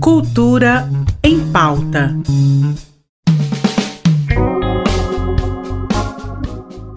[0.00, 0.88] Cultura
[1.22, 2.16] em pauta.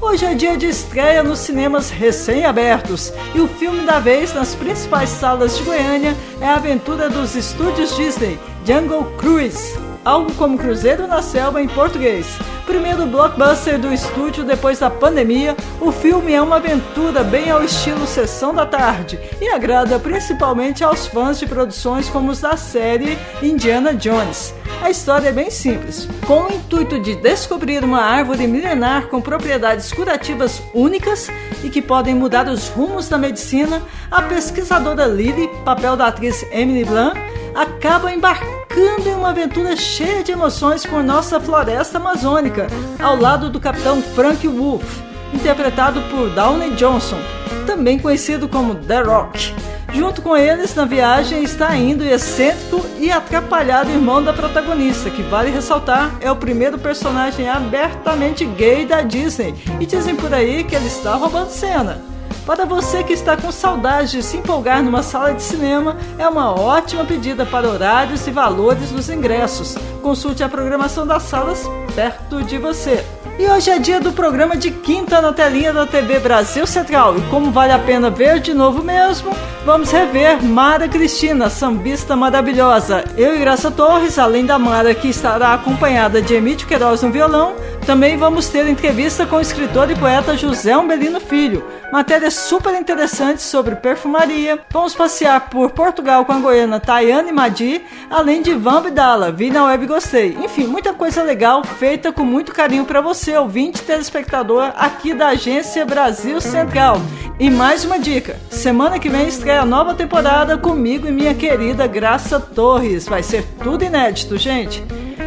[0.00, 5.08] Hoje é dia de estreia nos cinemas recém-abertos e o filme da vez nas principais
[5.08, 11.22] salas de Goiânia é a aventura dos estúdios Disney, Jungle Cruise, algo como Cruzeiro na
[11.22, 12.26] Selva em português.
[12.66, 18.06] Primeiro blockbuster do estúdio depois da pandemia, o filme é uma aventura bem ao estilo
[18.06, 23.92] Sessão da Tarde e agrada principalmente aos fãs de produções como os da série Indiana
[23.92, 24.54] Jones.
[24.80, 26.08] A história é bem simples.
[26.26, 31.28] Com o intuito de descobrir uma árvore milenar com propriedades curativas únicas
[31.62, 36.84] e que podem mudar os rumos da medicina, a pesquisadora Lily, papel da atriz Emily
[36.84, 37.16] Blunt,
[37.54, 42.66] acaba embarcando em uma aventura cheia de emoções por nossa floresta amazônica,
[42.98, 45.00] ao lado do capitão Frank Wolf,
[45.32, 47.18] interpretado por Downey Johnson,
[47.66, 49.54] também conhecido como The Rock.
[49.92, 55.22] Junto com eles na viagem está indo o excêntrico e atrapalhado irmão da protagonista, que
[55.22, 60.74] vale ressaltar é o primeiro personagem abertamente gay da Disney, e dizem por aí que
[60.74, 62.11] ele está roubando cena.
[62.44, 66.52] Para você que está com saudade de se empolgar numa sala de cinema, é uma
[66.52, 69.76] ótima pedida para horários e valores dos ingressos.
[70.02, 73.04] Consulte a programação das salas perto de você.
[73.38, 77.16] E hoje é dia do programa de quinta na telinha da TV Brasil Central.
[77.16, 79.30] E como vale a pena ver de novo mesmo,
[79.64, 83.04] vamos rever Mara Cristina, sambista maravilhosa.
[83.16, 87.54] Eu e Graça Torres, além da Mara que estará acompanhada de Emílio Queiroz no violão,
[87.86, 91.64] também vamos ter entrevista com o escritor e poeta José Umbelino Filho.
[91.92, 94.58] Matérias super interessantes sobre perfumaria.
[94.70, 99.64] Vamos passear por Portugal com a goiana Tayane Madi, além de Van Bidala, Vi na
[99.66, 100.36] Web Gostei.
[100.42, 105.84] Enfim, muita coisa legal feita com muito carinho para você, ouvinte telespectador aqui da agência
[105.84, 107.00] Brasil Central.
[107.38, 111.86] E mais uma dica: semana que vem estreia a nova temporada comigo e minha querida
[111.86, 113.06] Graça Torres.
[113.06, 114.82] Vai ser tudo inédito, gente.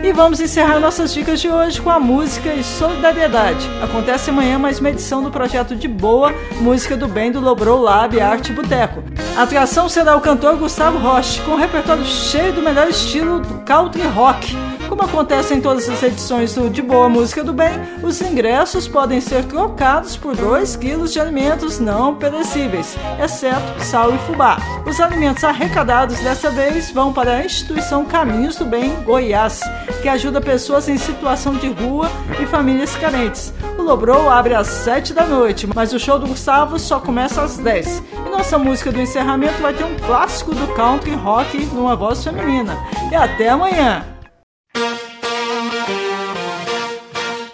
[0.06, 3.68] E vamos encerrar nossas dicas de hoje com a música e solidariedade.
[3.82, 8.22] Acontece amanhã mais uma edição do projeto de boa Música do Bem do Lobrou Lab
[8.22, 9.04] Arte Boteco.
[9.36, 13.66] A atração será o cantor Gustavo Roche, com um repertório cheio do melhor estilo do
[13.66, 14.56] country rock.
[14.88, 17.74] Como acontece em todas as edições do De Boa Música do Bem,
[18.04, 24.18] os ingressos podem ser trocados por 2 quilos de alimentos não perecíveis, exceto sal e
[24.20, 24.58] fubá.
[24.86, 29.60] Os alimentos arrecadados dessa vez vão para a instituição Caminhos do Bem Goiás,
[30.02, 32.10] que ajuda pessoas em situação de rua
[32.42, 33.54] e famílias carentes.
[33.78, 37.58] O Lobrou abre às 7 da noite, mas o show do Gustavo só começa às
[37.58, 38.04] 10.
[38.26, 42.78] E nossa música do encerramento vai ter um clássico do country rock numa voz feminina.
[43.12, 44.15] E até amanhã!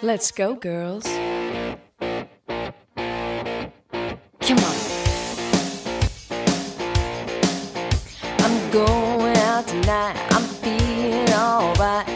[0.02, 1.04] Let's go, girls.
[4.40, 4.76] Come on.
[8.40, 10.16] I'm going out tonight.
[10.32, 12.06] I'm feeling alright.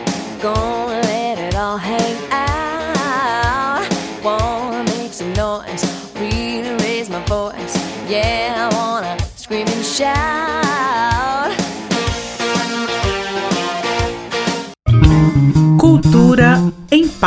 [0.42, 3.88] Gonna let it all hang out.
[4.24, 5.84] Wanna make some noise.
[6.16, 7.76] Really raise my voice.
[8.08, 10.75] Yeah, I wanna scream and shout.